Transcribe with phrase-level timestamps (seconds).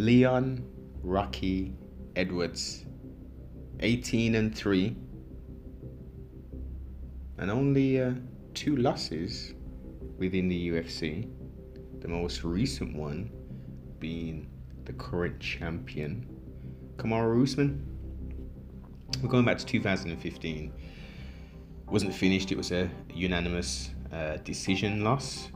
[0.00, 0.64] Leon
[1.02, 1.74] Rocky
[2.16, 2.86] Edwards,
[3.80, 4.96] 18 and 3,
[7.36, 8.12] and only uh,
[8.54, 9.52] two losses
[10.16, 11.28] within the UFC.
[12.00, 13.30] The most recent one
[13.98, 14.48] being
[14.86, 16.26] the current champion,
[16.96, 17.86] Kamaru Usman.
[19.22, 20.72] We're going back to 2015.
[21.90, 22.50] wasn't finished.
[22.50, 25.50] It was a unanimous uh, decision loss,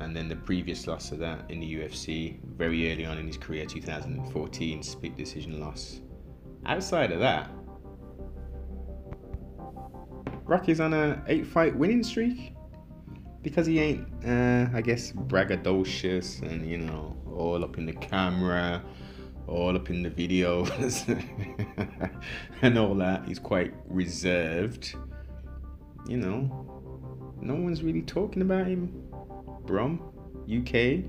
[0.00, 3.38] and then the previous loss of that in the UFC very early on in his
[3.38, 6.00] career, 2014, split decision loss.
[6.66, 7.50] Outside of that,
[10.44, 12.52] Rocky's on a eight fight winning streak
[13.42, 18.82] because he ain't, uh, I guess, braggadocious and you know all up in the camera,
[19.46, 21.00] all up in the videos,
[22.62, 23.26] and all that.
[23.26, 24.94] He's quite reserved.
[26.08, 29.05] You know, no one's really talking about him.
[29.66, 30.00] Brum,
[30.44, 31.04] UK.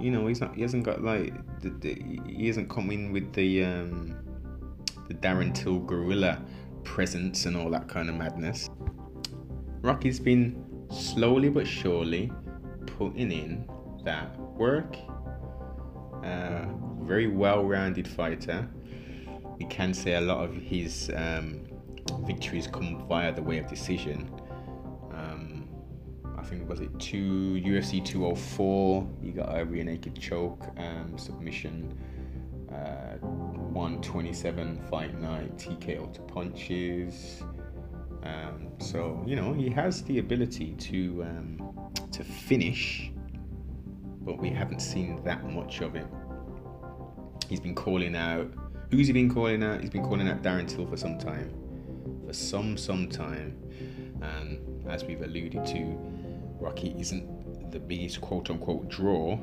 [0.00, 0.54] You know, he's not.
[0.54, 1.32] He hasn't got like.
[1.60, 4.16] The, the, he hasn't come in with the um,
[5.08, 6.40] the Darren Till gorilla
[6.84, 8.68] presence and all that kind of madness.
[9.80, 12.30] Rocky's been slowly but surely
[12.86, 13.68] putting in
[14.04, 14.96] that work.
[16.24, 16.66] Uh,
[17.02, 18.68] very well-rounded fighter.
[19.58, 21.66] We can say a lot of his um,
[22.24, 24.30] victories come via the way of decision.
[26.48, 29.08] Um, think was it two UFC 204.
[29.22, 31.98] He got a rear naked choke um, submission.
[32.70, 37.42] Uh, 127 fight night TKO to punches.
[38.22, 43.10] Um, so you know he has the ability to um, to finish,
[44.20, 46.06] but we haven't seen that much of it.
[47.48, 48.50] He's been calling out.
[48.90, 49.80] Who's he been calling out?
[49.80, 51.54] He's been calling out Darren Till for some time,
[52.26, 53.56] for some some time,
[54.20, 56.17] and as we've alluded to,
[56.60, 59.38] Rocky isn't the biggest quote unquote draw,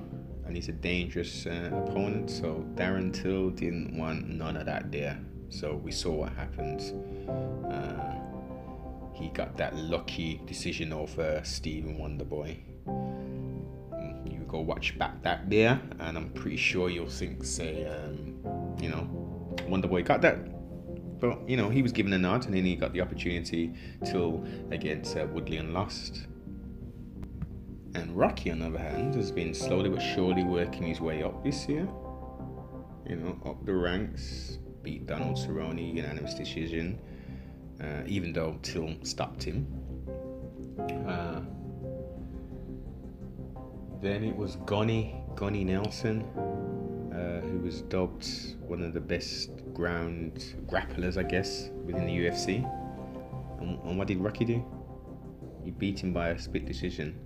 [0.45, 2.29] and he's a dangerous uh, opponent.
[2.29, 5.19] So Darren Till didn't want none of that there.
[5.49, 6.81] So we saw what happened.
[7.71, 8.15] Uh,
[9.13, 12.57] he got that lucky decision over Stephen Wonderboy.
[12.85, 18.35] Mm, you go watch back that there, and I'm pretty sure you'll think, say, um,
[18.81, 19.07] you know,
[19.69, 20.51] Wonderboy got that.
[21.19, 23.73] But you know, he was given a nod, and then he got the opportunity
[24.03, 26.27] till against uh, Woodley and lost.
[27.95, 31.43] And Rocky, on the other hand, has been slowly but surely working his way up
[31.43, 31.87] this year.
[33.09, 36.99] You know, up the ranks, beat Donald Cerrone, unanimous decision
[37.81, 39.67] uh, even though Till stopped him.
[41.07, 41.41] Uh,
[44.01, 46.21] then it was Gunny, Gunnar Nelson,
[47.13, 48.27] uh, who was dubbed
[48.61, 52.63] one of the best ground grapplers, I guess, within the UFC.
[53.59, 54.65] And, and what did Rocky do?
[55.63, 57.17] He beat him by a split decision.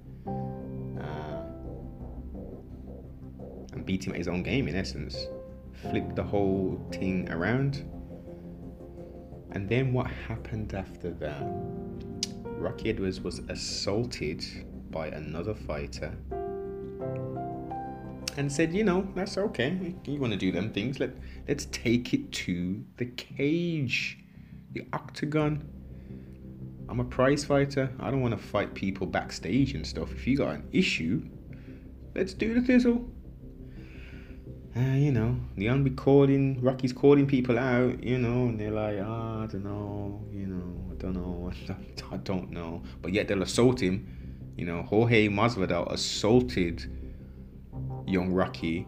[3.90, 5.16] Beat him at his own game, in essence.
[5.90, 7.72] Flipped the whole thing around
[9.52, 11.42] and then what happened after that?
[12.44, 14.44] Rocky Edwards was assaulted
[14.92, 16.14] by another fighter
[18.38, 19.96] and said, you know, that's okay.
[20.06, 21.00] You want to do them things.
[21.00, 21.12] Let
[21.48, 24.20] let's take it to the cage,
[24.72, 25.68] the octagon.
[26.88, 27.92] I'm a prize fighter.
[28.00, 30.12] I don't want to fight people backstage and stuff.
[30.12, 31.24] If you got an issue,
[32.16, 33.10] let's do the thistle
[34.76, 39.00] uh, you know, Leon be calling, Rocky's calling people out, you know, and they're like,
[39.00, 41.52] oh, I don't know, you know, I don't know,
[42.12, 42.84] I don't know.
[43.02, 44.54] But yet they'll assault him.
[44.58, 46.86] You know, Jorge Masvidal assaulted
[48.06, 48.86] young Rocky,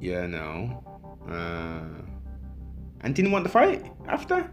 [0.00, 0.84] you know,
[1.28, 2.02] uh,
[3.00, 4.50] and didn't want to fight after.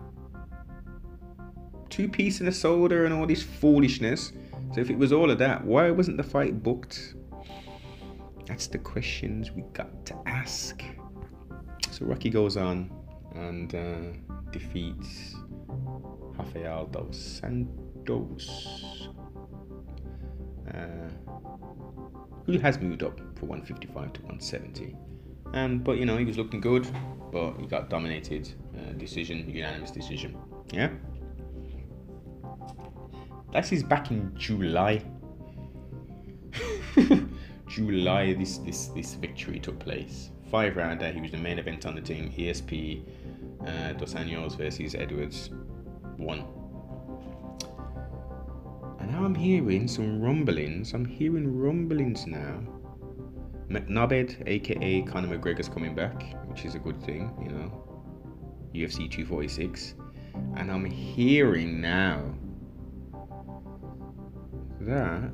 [1.90, 4.32] Two piece in the shoulder and all this foolishness.
[4.74, 7.14] So if it was all of that, why wasn't the fight booked
[8.46, 10.84] that's the questions we got to ask.
[11.92, 12.92] So Rocky goes on
[13.36, 15.36] and uh, defeats
[15.68, 19.08] Rafael dos Anjos,
[20.74, 21.10] uh,
[22.46, 24.96] who has moved up for 155 to 170.
[25.54, 26.88] And but you know he was looking good,
[27.32, 28.52] but he got dominated.
[28.76, 30.36] Uh, decision, unanimous decision.
[30.72, 30.90] Yeah.
[33.52, 35.04] That's his back in July.
[37.74, 40.30] July this this this victory took place.
[40.52, 41.12] Five rounder.
[41.12, 42.32] He was the main event on the team.
[42.32, 43.04] ESP
[43.66, 45.50] uh, Dos Anjos versus Edwards
[46.20, 46.46] won.
[49.00, 50.94] And now I'm hearing some rumblings.
[50.94, 52.62] I'm hearing rumblings now.
[53.70, 57.72] McNobbed, aka Conor McGregor's coming back, which is a good thing, you know.
[58.76, 59.96] UFC 246.
[60.58, 62.22] And I'm hearing now
[64.82, 65.32] that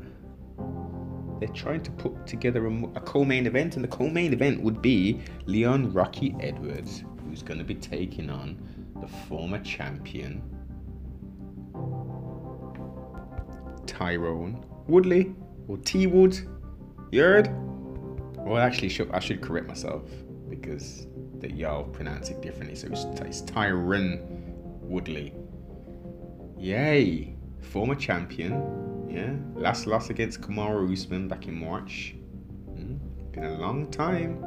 [1.39, 5.21] they're trying to put together a, a co-main event, and the co-main event would be
[5.45, 8.61] Leon Rocky Edwards, who's going to be taking on
[9.01, 10.41] the former champion
[13.85, 15.35] Tyrone Woodley
[15.67, 16.39] or T Wood.
[17.11, 17.49] You heard?
[18.37, 20.03] Well, actually, I should correct myself
[20.49, 21.07] because
[21.39, 22.75] that y'all pronounce it differently.
[22.75, 23.41] So it's, it's
[24.81, 25.33] Woodley.
[26.57, 27.35] Yay!
[27.59, 28.98] Former champion.
[29.09, 29.33] Yeah.
[29.55, 32.15] Last loss against Kamaru Usman back in March.
[32.69, 32.99] Mm,
[33.31, 34.39] been a long time.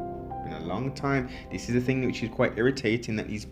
[0.44, 1.28] Been a long time.
[1.50, 3.46] This is the thing which is quite irritating that these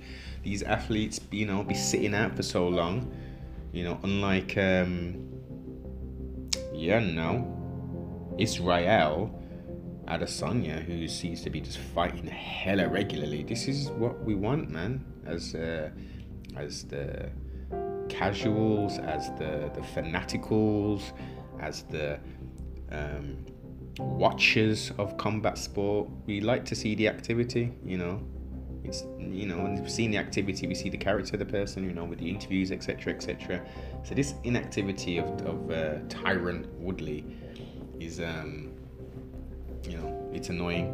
[0.45, 3.12] these athletes, you know, be sitting out for so long.
[3.73, 5.29] You know, unlike um
[6.73, 7.57] yeah, no.
[8.39, 9.37] Israel
[10.09, 13.43] Adesanya, who seems to be just fighting hella regularly.
[13.45, 15.05] This is what we want, man.
[15.27, 15.91] As uh,
[16.57, 17.31] as the
[18.21, 21.03] casuals, as the the fanaticals,
[21.59, 22.19] as the
[22.93, 23.47] um,
[23.99, 27.73] watchers of combat sport, we like to see the activity.
[27.85, 28.15] You know,
[28.85, 31.85] it's you know, and we've seen the activity, we see the character of the person.
[31.85, 33.65] You know, with the interviews, etc., etc.
[34.05, 35.81] So this inactivity of of uh,
[36.15, 37.25] Tyron Woodley
[37.99, 38.73] is um
[39.89, 40.89] you know it's annoying,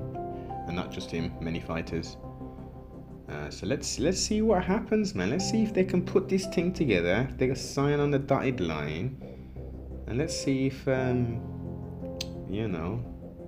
[0.67, 2.17] and not just him, many fighters.
[3.28, 5.31] Uh, so let's let's see what happens, man.
[5.31, 7.28] Let's see if they can put this thing together.
[7.37, 9.17] They can sign on the dotted line,
[10.06, 11.40] and let's see if um,
[12.49, 13.05] you know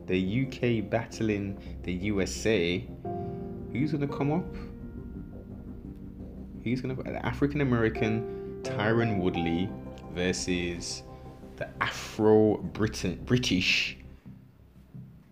[0.07, 2.85] the UK battling the USA.
[3.73, 4.55] Who's gonna come up?
[6.65, 9.69] Who's gonna the African American Tyron Woodley
[10.13, 11.05] versus
[11.57, 13.97] the Afro British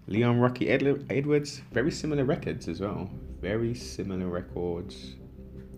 [0.08, 3.10] Leon Rocky Edwards, very similar records as well.
[3.46, 5.14] Very similar records.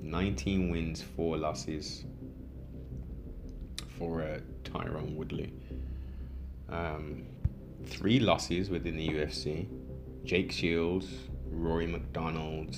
[0.00, 2.06] 19 wins, 4 losses
[3.99, 5.53] for uh, Tyrone Woodley.
[6.70, 7.26] Um,
[7.85, 9.69] three losses within the UFC
[10.25, 11.09] Jake Shields,
[11.50, 12.75] Rory MacDonald,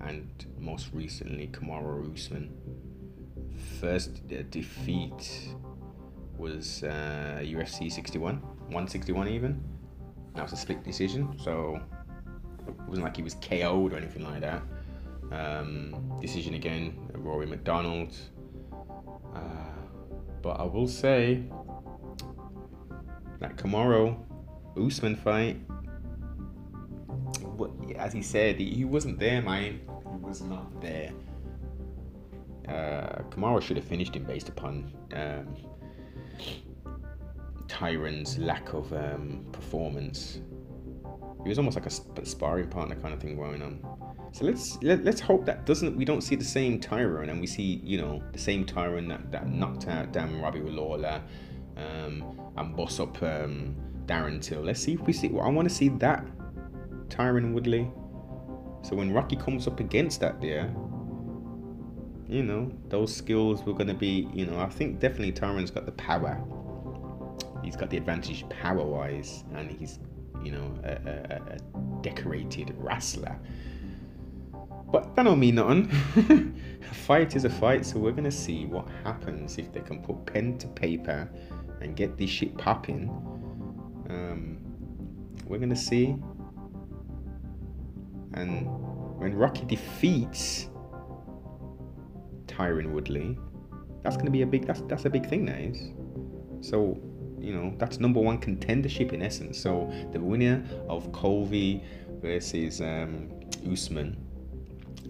[0.00, 0.28] and
[0.58, 2.50] most recently Kamaru Usman.
[3.80, 5.54] First uh, defeat
[6.36, 9.62] was uh, UFC 61, 161 even.
[10.34, 11.80] That was a split decision, so
[12.68, 14.62] it wasn't like he was KO'd or anything like that.
[15.30, 18.14] Um, decision again, Rory MacDonald.
[19.34, 19.40] Uh,
[20.42, 21.42] but I will say
[23.40, 24.16] that Kamaru
[24.76, 25.58] Usman fight,
[27.96, 29.80] as he said, he, he wasn't there, man.
[30.12, 31.12] He was not there.
[32.68, 35.54] Uh, should have finished him based upon um,
[37.66, 40.40] Tyron's lack of um, performance.
[41.42, 43.80] He was almost like a sparring partner kind of thing going on.
[44.32, 47.40] So let's let, let us hope that doesn't we don't see the same Tyrone and
[47.40, 51.22] we see you know the same Tyrone that, that knocked out damn Robbie Lawler
[51.76, 53.74] um, and boss up um,
[54.06, 54.60] Darren Till.
[54.60, 55.28] Let's see if we see.
[55.28, 56.26] Well, I want to see that
[57.08, 57.90] Tyron Woodley.
[58.82, 60.70] So when Rocky comes up against that there,
[62.28, 65.86] you know those skills were going to be you know I think definitely Tyron's got
[65.86, 66.38] the power
[67.68, 69.98] he's got the advantage power wise, and he's
[70.44, 73.38] you know a, a, a decorated wrestler.
[74.90, 76.60] But that don't mean nothing.
[76.90, 80.24] a fight is a fight, so we're gonna see what happens if they can put
[80.26, 81.28] pen to paper
[81.80, 83.08] and get this shit popping.
[84.08, 84.58] Um,
[85.46, 86.16] we're gonna see.
[88.34, 88.66] And
[89.18, 90.68] when Rocky defeats
[92.46, 93.38] Tyron Woodley,
[94.02, 95.92] that's gonna be a big that's that's a big thing, that is.
[96.60, 96.98] So
[97.40, 99.58] you know that's number one contendership in essence.
[99.58, 101.82] So the winner of Colby
[102.20, 103.28] versus um,
[103.70, 104.16] Usman.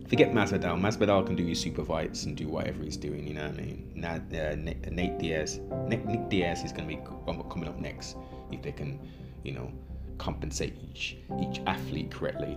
[0.08, 0.80] Forget Masvidal.
[0.80, 3.26] Masvidal can do his super fights and do whatever he's doing.
[3.26, 3.92] You know what I mean?
[3.94, 4.54] Nat, uh,
[4.90, 7.02] Nate Diaz, Nick, Nick Diaz is going to be
[7.50, 8.16] coming up next
[8.50, 8.98] if they can,
[9.42, 9.70] you know,
[10.16, 12.56] compensate each each athlete correctly.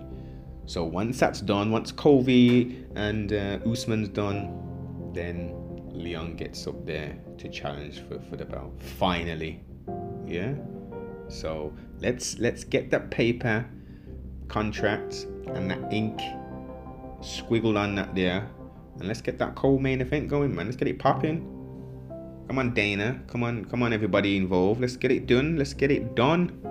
[0.65, 5.53] So once that's done, once Colby and uh, Usman's done, then
[5.93, 8.73] Leon gets up there to challenge for, for the belt.
[8.97, 9.63] Finally.
[10.25, 10.53] Yeah?
[11.27, 13.65] So let's let's get that paper
[14.47, 16.19] contract and that ink
[17.21, 18.49] squiggled on that there.
[18.99, 20.65] And let's get that co-main event going, man.
[20.65, 21.47] Let's get it popping.
[22.47, 23.21] Come on, Dana.
[23.27, 24.81] Come on, come on, everybody involved.
[24.81, 25.55] Let's get it done.
[25.57, 26.70] Let's get it done.